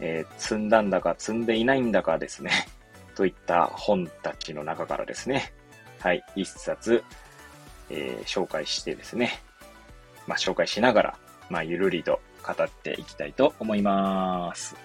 [0.00, 2.50] えー、積んだんだか積んでいないんだかですね、
[3.14, 5.52] といった本たちの中からですね、
[6.00, 7.02] はい、一冊、
[7.90, 9.42] えー、紹介してですね、
[10.26, 11.18] まあ、紹介しながら、
[11.50, 14.76] まあ、ゆるりと語っていきたいと思います。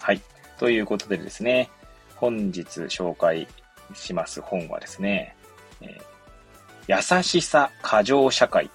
[0.00, 0.20] はい。
[0.58, 1.70] ということでですね、
[2.16, 3.48] 本日紹介
[3.94, 5.34] します本はですね、
[5.80, 8.70] えー、優しさ過剰社会。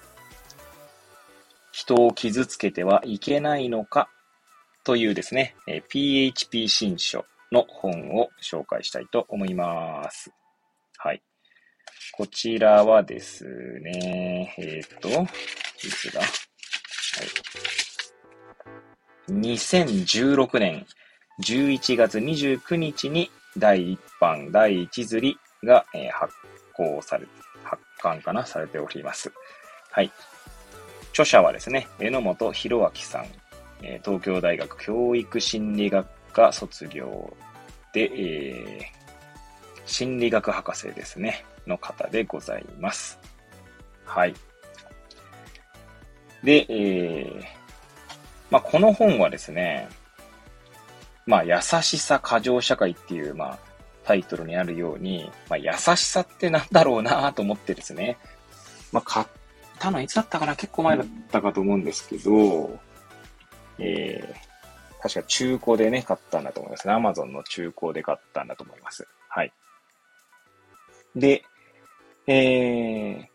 [1.72, 4.08] 人を傷つけてはいけないのか
[4.84, 10.32] というですね、えー、PHP 新書の本を紹介したいと思います。
[10.96, 11.22] はい。
[12.12, 13.44] こちらはです
[13.82, 15.26] ね、えっ、ー、と、い
[15.88, 16.20] つだ？
[16.20, 16.28] はい。
[19.32, 20.86] 2016年
[21.42, 26.34] 11月29日に第1版、第1釣りが、えー、発
[26.74, 27.26] 行され、
[27.64, 28.46] 発刊かな？
[28.46, 29.32] されております。
[29.90, 30.12] はい。
[31.10, 33.26] 著者はですね、榎本博明さん、
[33.82, 37.36] え、東京大学教育心理学科卒業
[37.92, 43.18] で、えー、心理学博士ですね、の方でございます。
[44.04, 44.34] はい。
[46.44, 47.44] で、えー、
[48.50, 49.88] まあ、この本はですね、
[51.26, 53.58] まあ、優しさ過剰社会っていう、まあ、
[54.04, 58.16] タイトルにあるように、まあ、優しさってなんだろうなと思ってですね。
[58.90, 59.26] まあ、買っ
[59.78, 60.56] たのいつだったかな？
[60.56, 62.78] 結構前だったかと思うんですけど、
[63.80, 66.94] えー、確か中古でね、買ったんだと思いますね。
[66.94, 69.06] Amazon の中古で買ったんだと思います。
[69.28, 69.52] はい。
[71.16, 71.42] で、
[72.26, 73.26] えー、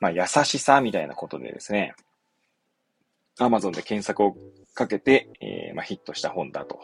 [0.00, 1.94] まあ、優しさみたいなことでですね、
[3.38, 4.36] Amazon で検索を
[4.74, 6.80] かけて、えー、まあ、ヒットした本だと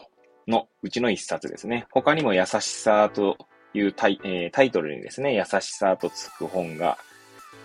[0.47, 1.85] のうちの一冊ですね。
[1.91, 3.37] 他にも優しさと
[3.73, 6.97] いうタイ,、えー、タイトルにですね、優しさとつく本が、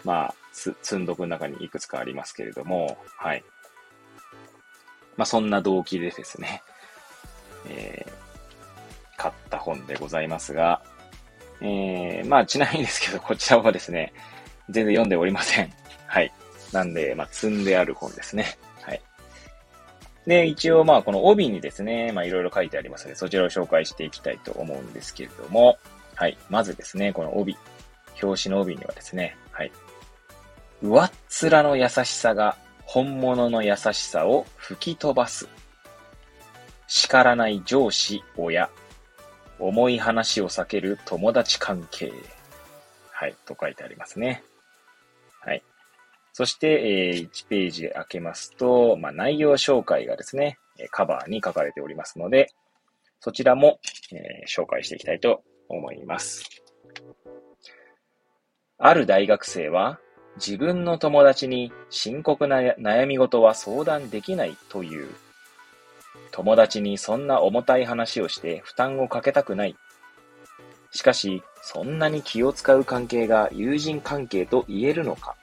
[0.05, 3.45] まあ、積んどくの中にいくつかありますけれども、はい。
[5.17, 6.63] まあ、そんな動機でですね、
[7.69, 10.83] えー、買った本でございますが、
[11.61, 14.13] えー、まあ、ちなみにですけど、こちらはですね、
[14.69, 15.73] 全然読んでおりません。
[16.07, 16.33] はい。
[16.73, 18.59] なんで、まあ、積んである本ですね。
[18.83, 19.01] はい
[20.27, 25.79] で、一応まあこの帯にですね、まあいろいろ書いてありますので、そちらを紹介していきたいと思うんですけれども、
[26.15, 26.39] はい。
[26.49, 27.57] まずですね、この帯、
[28.23, 29.73] 表紙の帯にはですね、はい。
[30.81, 31.11] 上っ
[31.43, 32.57] 面の優しさが
[32.93, 35.49] 本物の優しさを吹き飛ばす。
[36.87, 38.69] 叱らない上司、親。
[39.59, 42.13] 重い話を避ける友達関係。
[43.11, 43.35] はい。
[43.47, 44.45] と書いてありますね。
[45.41, 45.63] はい。
[46.35, 50.59] そして、えー、1ページ開けますと、まあ、内容紹介がですね、
[50.91, 52.51] カバーに書かれておりますので、
[53.21, 53.81] そちらも、
[54.13, 56.45] えー、紹介していきたいと思います。
[58.77, 59.99] ある大学生は、
[60.37, 65.09] 自分の友達に深刻な悩み事は相談できないという。
[66.31, 69.77] 友達にそんな重たい話をして負担をかけたくない。
[70.91, 75.37] しかし、そんなに気を使う関係が友人関係と言えるのか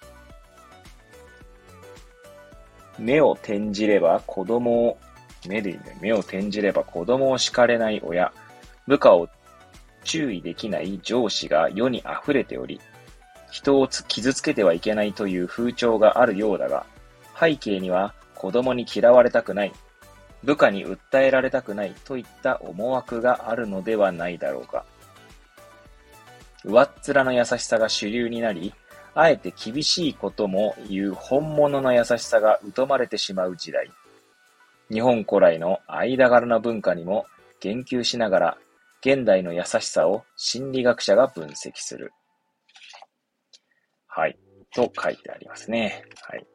[3.00, 4.98] 目を転じれば子供を、
[5.48, 8.34] 目で、目を転じれば子供を叱れない親、
[8.88, 9.30] 部下を
[10.04, 12.82] 注意できない上司が世に溢れており、
[13.52, 16.86] 人を傷つけてはいけないという風潮があるようだが、
[17.40, 19.74] 背景には子供に嫌われたくない、
[20.44, 24.86] 部下に訴えられたくないといった思惑があるのではないだろうか。
[26.64, 28.74] 上っ面の優しさが主流になり、
[29.16, 33.92] あえて厳しいことも言う本物の優しさが疎まれてしまう時代。
[34.92, 37.26] 日本古来の間柄な文化にも
[37.60, 38.58] 言及しながら、
[39.02, 42.12] 現代の優しさを心理学者が分析する。
[44.10, 44.38] はい。
[44.74, 46.04] と書いてありますね。
[46.22, 46.46] はい。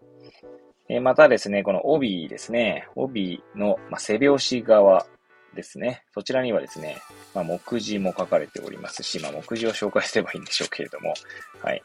[0.89, 5.07] えまたですね、この帯ですね、帯の、ま背拍子側
[5.55, 6.05] ですね。
[6.13, 6.99] そちらにはですね、
[7.35, 11.15] まあ、目次も書かれておりますし、まあ、目次を紹介すればいいんでしょうけれども、
[11.63, 11.83] はい。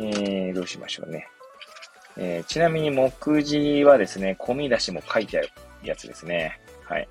[0.00, 1.28] えー、どうしましょうね。
[2.16, 3.10] えー、ちなみに目
[3.44, 5.50] 次はですね、込み出しも書いてある
[5.84, 6.60] やつですね。
[6.84, 7.08] はい。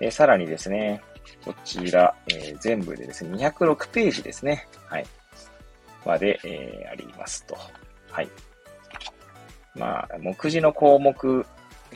[0.00, 1.02] えー、さらにですね、
[1.44, 4.66] こちら、えー、全部でですね、206ページですね。
[4.86, 5.06] はい。
[6.06, 7.56] まで、えー、ありますと。
[8.10, 8.28] はい。
[9.74, 11.44] まあ、目次の項目、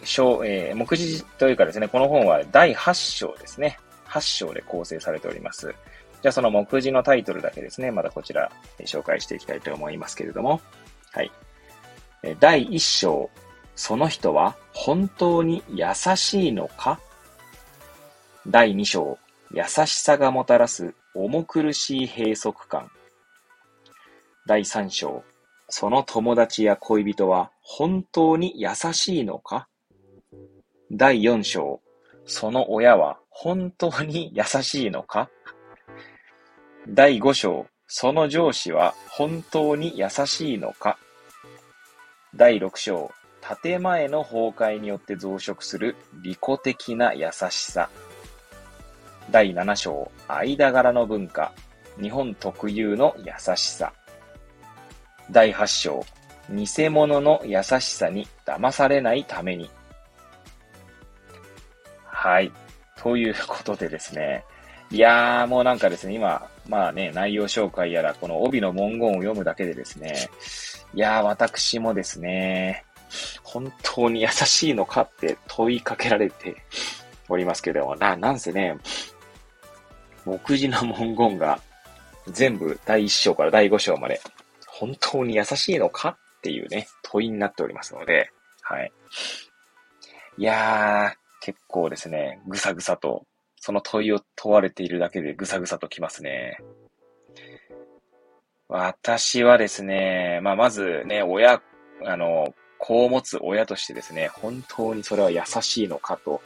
[0.05, 3.79] 章、えー、目次というかですね、この本は第8章ですね。
[4.07, 5.75] 8章で構成されております。
[6.21, 10.61] じゃあその目次のタイトルだけですね、まだこちらえ紹介していきたいと思いますけれども。
[11.13, 11.31] はい
[12.23, 12.37] え。
[12.39, 13.31] 第1章、
[13.75, 15.87] その人は本当に優
[16.17, 17.01] しいのか？
[18.47, 19.19] 第2章、
[19.53, 22.91] 優しさがもたらす重苦しい閉塞感。
[24.47, 25.23] 第3章、
[25.69, 29.69] その友達や恋人は本当に優しいのか？
[30.91, 31.81] 第4章、
[32.25, 35.29] その親は本当に優しいのか？
[36.89, 40.99] 第5章、その上司は本当に優しいのか？
[42.35, 43.11] 第6章、
[43.63, 47.91] 建前の崩壊によって増殖する利己的な優しさ。
[49.31, 51.53] 第7章、間柄の文化、
[52.01, 53.93] 日本特有の優しさ。
[55.31, 56.05] 第8章、
[56.51, 59.71] 偽物の優しさに騙されないために。
[62.05, 62.53] はい。
[62.97, 64.45] ということでですね、
[64.91, 70.29] いやー、もうなんかですね、今、まあね、内容紹介やら、この帯の文言を読むだけでですね、
[70.95, 72.85] いやー、私もですね、
[73.45, 76.57] 本当に優しいのかって問いかけられて
[77.29, 78.77] おりますけども、な、なんせね、
[80.25, 81.61] 目次の文言が
[82.29, 84.21] 全部第1章から第5章まで、
[84.81, 88.31] 本当に優しいのかっていうね、問いになっておりますので、
[88.63, 88.91] はい。
[90.39, 93.27] いやー、結構ですね、ぐさぐさと
[93.61, 96.57] その問いを問われているだけでぐさぐさときますね。
[98.69, 101.61] 私はですね、まあ、まずね、親、
[102.07, 106.41] あの、子を持つ親としてですね、本当にそれは優しいのかと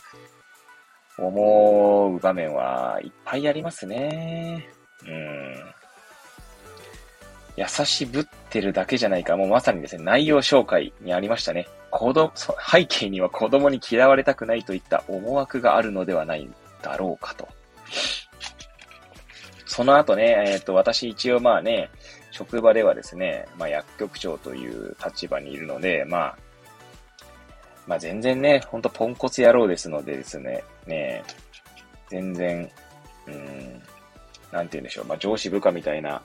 [1.18, 4.68] 思う場面はいっぱいありますね。
[5.06, 5.74] うん。
[7.56, 11.68] 優しぶってるだけじゃないか、もうまさにですね、内容紹介にありましたね。
[11.90, 16.48] 子供、背景には子供に嫌われたくないといった思惑があるのではない
[16.82, 17.48] だろうかと。
[19.66, 21.90] その後ね、えっ、ー、と、私一応まあね、
[22.30, 26.38] 職場ではですね、まあ薬局長という立場にいるので、まあ、
[27.86, 31.22] まあ全然ね、ほんとポンコツ野郎ですのでですね、ね、
[32.08, 32.68] 全然、
[33.28, 33.82] うん、
[34.50, 36.20] なんて言うんでしょう、まあ上司部下みたいな、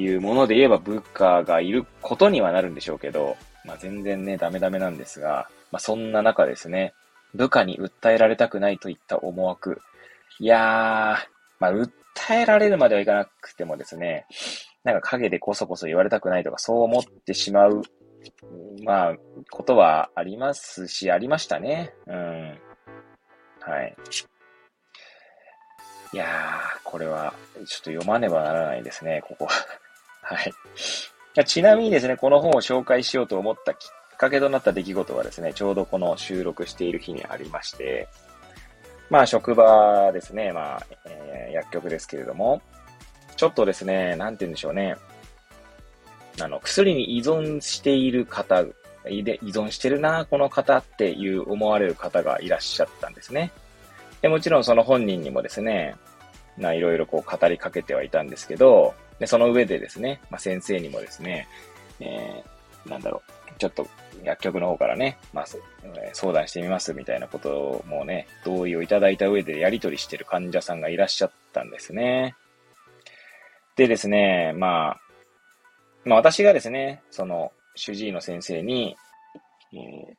[0.00, 6.94] いうもので言えば部下がいることにはなるんでしょうけど、まあ全然ね、ダメダメなんですが、まあそんな中ですね、
[7.34, 9.80] 部下に訴えられたくないといった思惑。
[10.40, 11.90] いやー、まあ、訴
[12.30, 14.26] えられるまではいかなくてもですね、
[14.84, 17.82] なんか影でこそこそ言われたくないとか、そう思ってしまう、
[18.84, 19.14] まあ、
[19.50, 21.92] ことはありますし、ありましたね。
[22.06, 22.58] うん。
[23.60, 23.96] はい。
[26.12, 29.50] いやー、これは、ちょっと読まねばならないですね、ここは。
[30.34, 31.44] はい。
[31.44, 38.08] ちなみにですね、この本を紹介しようと思ったきっかけとなった出来事はですね、ちょうどこの収録している日にありまして、
[39.08, 42.60] まあ職場ですね、まあ、えー、薬局ですけれども、
[43.36, 44.96] ちょっとですね、なんて言うんでしょうね、
[46.42, 48.60] あの、薬に依存している方、
[49.08, 53.50] 依存してるな、この方っていう思われる方がいらっしゃったんですね。
[54.20, 55.96] でもちろんその本人にもですね、
[56.58, 61.48] いろいろこう語りかけてはいたんですけど、で、その上でですね、まあ先生にもですね、
[62.00, 63.86] えー、なんだろう、ちょっと
[64.24, 65.46] 薬局の方からね、まあ、
[66.12, 72.34] 相談してみますみたいなことをもうね、同意をいただいた上でやり取りしてる患者さんがいらっしゃったんですね。
[73.76, 75.00] でですね、まあ、
[76.04, 78.96] まあ私がですね、その主治医の先生に、
[79.72, 80.14] えー、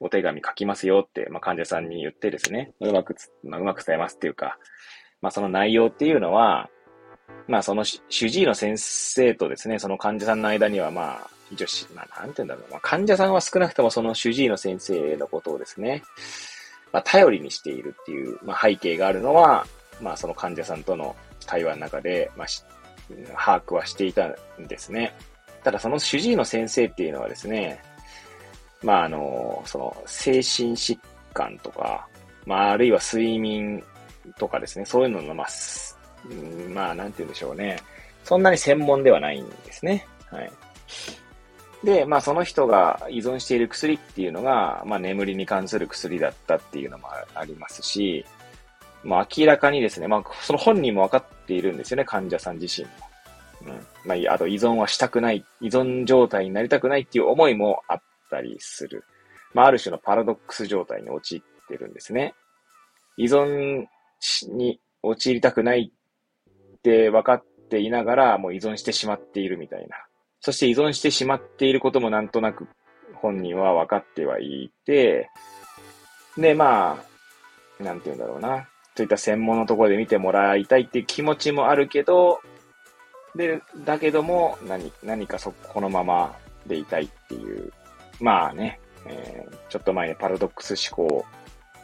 [0.00, 4.58] お手紙書きますよって、まあ、患者さんに言ってですね、うまくまあ、うまく伝えますっていうか、
[5.20, 6.68] まあその内容っていうのは、
[7.46, 12.70] まあその主治医の先生とですね、その患者さんの間にはまあ一応し、まあ、なんて言うんだろう。
[12.70, 16.02] まあ、患者さんは少なくともその主治医の先生のことをですね、
[16.92, 19.66] まあ、頼りにしているっていう、まあ、背景があるのは、
[20.00, 21.14] まあ、その患者さんとの
[21.46, 22.46] 会話の中で、まあ、
[23.36, 24.34] 把握はしていたん
[24.66, 25.14] ですね。
[25.62, 27.82] ただ、その主治医の先生っていうのはですね、
[28.82, 30.98] まあ、あの、その、精神疾
[31.32, 32.06] 患とか、
[32.46, 33.82] まあ、あるいは睡眠
[34.38, 35.46] とかですね、そういうのの、まあ、
[36.70, 37.78] まあ、なんて言うんでしょうね。
[38.24, 40.06] そんなに専門ではないんですね。
[40.30, 40.50] はい。
[41.84, 48.24] で、まあその人が依存している薬っていうのが、まあ眠りに関する薬だったっていうのもありますし、
[49.02, 52.88] まあ明らかにですね、まあその本人も分かっているんですよね、患者さん自身
[53.66, 53.74] も。
[53.74, 53.86] うん。
[54.08, 59.04] まあ、あと依存はしたくない、依存状態になりたくないっていう思いもあったりする。
[59.52, 62.34] まあある種のパラドックス状態に陥ってるんですね。
[63.18, 63.84] 依存
[64.48, 65.92] に陥りたくない
[66.84, 69.96] って分かっていながら、もう依存してしまっているみたいな。
[70.40, 72.68] そして依存してしまっていることもなんとなく
[73.14, 75.30] 本人は分かってはいて、
[76.36, 77.02] で、ま
[77.80, 78.68] あ、なんて言うんだろうな。
[78.96, 82.40] そういった専門のところで見てもらいたいっていう気持ちもあるけど、
[83.34, 86.36] で、だけども、何、何かそ、このまま
[86.66, 87.72] でいたいっていう、
[88.20, 91.24] まあね、えー、ちょっと前にパラドックス思考を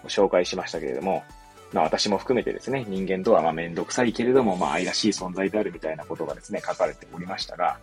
[0.06, 1.24] 紹介しましたけれども、
[1.72, 7.78] まあ私も含めてですね、人間とはまあめんどくさいけれども、まあ愛らしい存在であるみたいなことがですね、書かれておりましたが、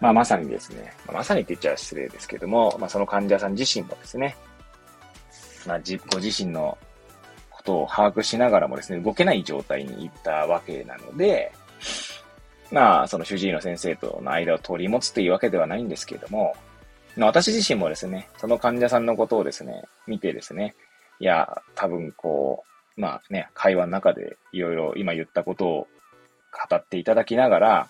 [0.00, 4.36] まあまさにですね、まさにって言っちゃ失礼ですけども、まあその患者さん自身もですね、
[5.66, 5.80] まあ
[6.12, 6.78] ご自身の
[7.50, 11.52] ことを把握しながらもですね、動けない状態に行ったわけなので、
[12.70, 16.54] まあ、その主治医の先生との間を取り持つというわけではないんですけれども、
[17.16, 20.74] まあ私自身もですね、その患者さんのことをですね、見てですね、
[21.18, 22.67] いや、多分こう、
[22.98, 25.86] まあね、会話の中でいろいろ今言ったことを
[26.68, 27.88] 語っていただきながら、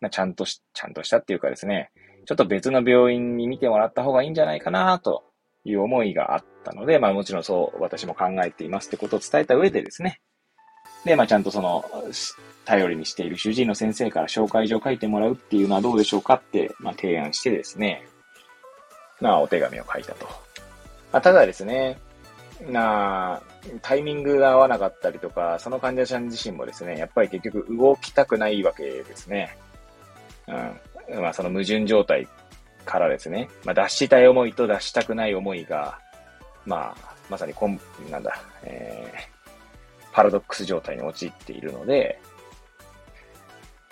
[0.00, 1.90] まあ、ちゃんとし、ちゃんとしたっていうかですね、
[2.24, 5.24] ちょっと別の病院に見てもらった方がいいんじゃないかなと
[5.64, 10.20] いう思いがあったので、まあもちろんそう私も考えていますってことを伝えた上でですね、
[11.04, 11.84] で、まあちゃんとその、
[12.64, 18.06] 頼りにしている主治医の先生から紹介状を書いてもらうっていうのはどうでしょうかって、まあ提案してですね、
[19.20, 20.26] まあお手紙を書いたと。
[21.12, 21.98] まあ、ただですね、
[22.66, 23.40] な
[23.82, 29.56] タイミングが合わなかったりとか、その患者さん自身もですね、やっぱり結局動きたくないわけですね。
[30.48, 30.52] う
[31.16, 31.22] ん。
[31.22, 32.26] まあその矛盾状態
[32.84, 35.98] からですね、まあ出したい思いと出したくない思いが、
[36.66, 42.20] まあ、まさにこん、なんだ、えー、パラドックス状態に陥っているので、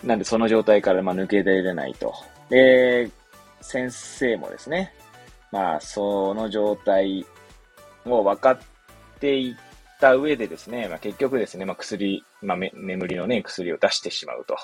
[0.03, 2.13] なんでその状態からま抜け出れないと。
[2.49, 3.09] で、
[3.61, 4.93] 先生もですね、
[5.51, 7.25] まあその状態
[8.15, 8.59] を分かっ
[9.19, 9.55] ていっ
[9.99, 14.57] た上でですね、まあ結局ですね、まあ薬、まあ眠りのね、薬を出してしまうと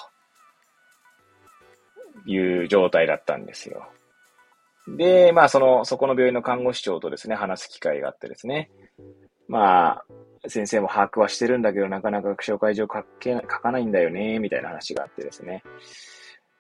[2.26, 3.88] いう状態だったんですよ。
[4.88, 8.70] で、まあその、そこの病院の看護師長とですね、話す機会があってですね、
[9.48, 10.06] まあ、
[10.50, 15.64] 先生も把握はしてるんだけど、なかなか紹介状書け、書かないんだよね、みたいな話があってですね。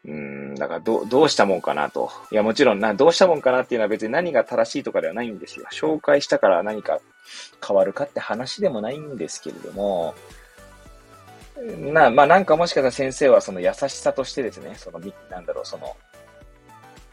[0.05, 2.11] うん、だからど、どうしたもんかなと。
[2.31, 5.65] いや、もちろんな、どうしたもんかなっていうのは別に何が正しいとかではないんですよ。
[5.71, 6.99] 紹介したから何か
[7.65, 10.13] 変わるかって話でもないんですけれども、
[11.77, 15.95] な、まあなんかもしかしたら先生はその優しさとしてですね、その、なんだろう、その、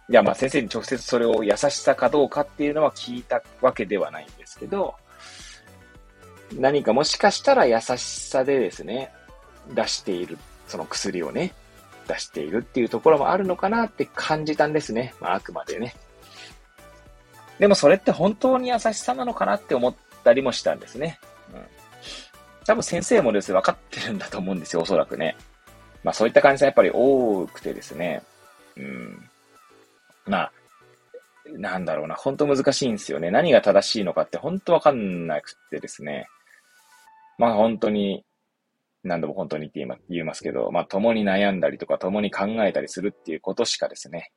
[0.09, 4.95] いやまあ先生に直接それを優しさかどうかっていうのは聞いたわけではないんですけど、
[6.59, 9.13] 何かもしかしたら優しさでですね、
[9.73, 11.53] 出している、その薬をね、
[12.07, 15.15] 出しているっていうところもあるのかなって感じたんですね。
[15.21, 15.95] まあ、あくまでね。
[17.59, 21.19] でもそれって本当に優しさなのかなって思ったりもしたんですね。
[21.53, 21.61] うん。
[22.65, 25.37] 多分先生もですね、分かってるんだと思うんですよ、おそらくね。
[26.03, 28.23] まあそういった感じがやっぱり多くてですね。
[28.77, 29.29] うん。
[30.27, 30.53] まあ、
[31.47, 33.31] なんだろうな、本当難しいんですよね。
[33.31, 36.29] 何が正しいのかって本当わかんなくてですね。
[37.39, 38.25] まあ本当に、
[39.03, 44.33] 何度も本当にって言いますけど、まあ共に悩んだりとか共に考えたりするっていうことしかですね。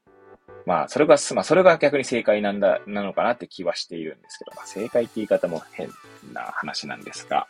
[0.66, 5.90] まあそれが、まあそれが逆に正解なんだ、なのかなって気はしているんですけど、まあ正解って言い方も変
[6.34, 7.48] な話なんですが、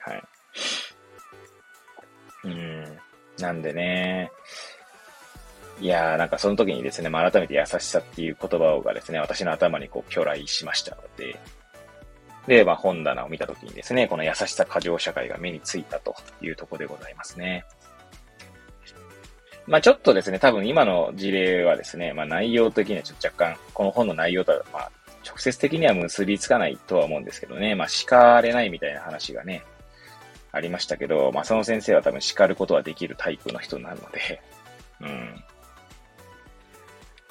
[0.00, 0.22] はい。
[2.44, 2.98] うん。
[3.38, 4.30] なんでね、
[5.80, 11.38] いやー、なんかその時にですね、まあ、改めて優しさっていう言葉がですね、私の頭にこう、巨来しましたので、
[12.48, 17.64] で、まあ、本棚を見たときにですね、この優しさ過剰社会が目についたというところでございますね。
[19.66, 24.90] まあ、ちょっとですね、多分今の事例はですね、まあ、内容的にはちょっと若干、この本の内容とは、まあ、
[25.26, 29.62] 直接的には結びつかないとは思うんですけどね、まあ、叱れないみたいな話がね、
[30.52, 34.40] ありましたけど、まあ、その先生は多分叱ることはできるタイプの人なので、
[35.02, 35.44] うん。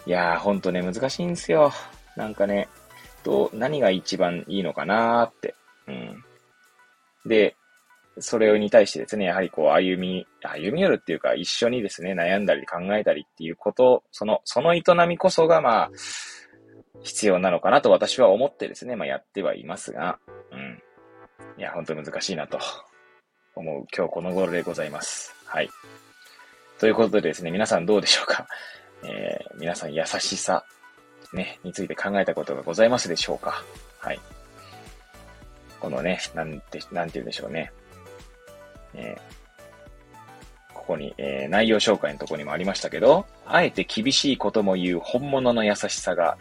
[0.06, 1.74] いやー、ほんとね、難しいんですよ。
[2.16, 2.70] なんかね、
[3.24, 5.56] ど、何が一番いいのかなーって。
[5.88, 6.24] うん。
[7.26, 7.56] で、
[8.20, 15.92] それに対してですね、やはりこう、歩み、歩み寄るっていうか、一緒にですね、悩んだり考えたりっていうこと、その、その営みこそが、まあ、
[17.04, 20.18] 必要なのかなと私は思ってですね、まあやってはいますが、
[20.52, 20.82] うん。
[21.58, 22.58] いや、本当に難しいなと
[23.56, 25.36] 思う今日この頃でございます。
[25.46, 25.70] はい。
[26.80, 28.48] ということでですね、皆さんどうでしょうか？
[29.04, 30.66] えー、皆さん優しさ
[31.34, 33.64] ね、について考えたことがございますでしょうか
[34.00, 34.20] はい。
[35.80, 37.72] このね、なんて、なんて言うんでしょうね。
[38.94, 46.38] えー、ここに、えー、内容紹介のとこにもありましたけど、あえて厳しいことも言う本物の優しさが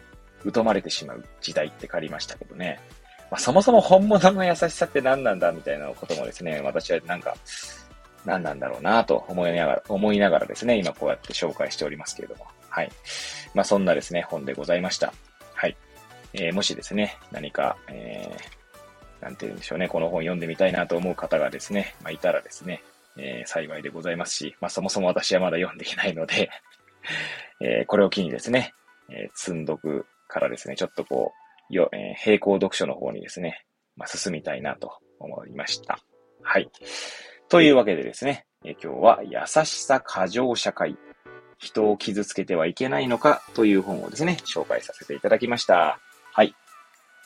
[0.53, 2.79] 疎まれてしまう時代って借りましたけどね。
[3.29, 7.35] まあ、そもそも本物の優しさって何なんだみたいなこともですね、私はなんか、
[8.25, 12.45] 何なんだろうなと思いながら、思いながらですね、今こうやって紹介しておりますけれども。
[12.77, 12.91] はい。
[13.55, 15.11] まあ、そんなですね、本でございました。
[15.55, 15.75] はい。
[16.33, 18.37] えー、もしですね、何か、え
[19.19, 22.83] なんて言うんでしょうね、この本読んでみたいなと思う方がですね、まあ、いたらですね、
[23.17, 26.51] えー、幸いでございますし、まあ、そもそも私はまだ読んでいないので
[27.65, 28.75] えー、これを機にですね、
[29.09, 31.33] えー、積んどくからですね、ちょっとこ
[31.71, 33.65] う、よ、えー、並行読書の方にですね、
[33.95, 35.97] まあ、進みたいなと思いました。
[36.43, 36.69] はい。
[37.49, 40.95] というわけでですね、え今日は優しさ過剰社会、
[41.57, 45.99] 人を傷つけてはいけないのかという本をですね、紹介させていただきました。
[46.33, 46.55] はい。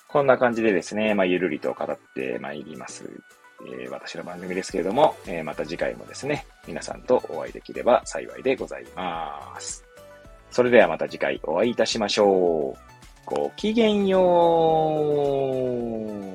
[0.07, 3.09] こんな感じでですね、まあ、ゆるりと語ってまいります。
[3.65, 9.85] えー、私の番組ですけれども、えー、また次回もですね、皆さんとお会いできれば幸いでございます。
[10.49, 12.79] それではまた次回お会いいたしましょう。
[13.25, 14.19] ごきげんよ
[16.27, 16.30] う。